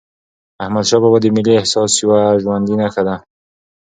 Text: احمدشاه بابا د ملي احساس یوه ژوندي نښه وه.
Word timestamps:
احمدشاه 0.63 1.01
بابا 1.03 1.17
د 1.21 1.25
ملي 1.35 1.53
احساس 1.59 1.91
یوه 2.01 2.19
ژوندي 2.43 2.75
نښه 2.81 3.01
وه. 3.05 3.15